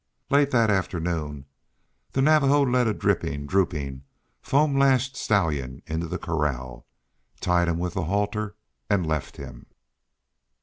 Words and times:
Late 0.31 0.49
that 0.49 0.71
afternoon 0.71 1.45
the 2.13 2.23
Navajo 2.23 2.63
led 2.63 2.87
a 2.87 2.93
dripping, 2.95 3.45
drooping, 3.45 4.01
foam 4.41 4.75
lashed 4.75 5.15
stallion 5.15 5.83
into 5.85 6.07
the 6.07 6.17
corral, 6.17 6.87
tied 7.39 7.67
him 7.67 7.77
with 7.77 7.93
the 7.93 8.05
halter, 8.05 8.55
and 8.89 9.05
left 9.05 9.37
him. 9.37 9.67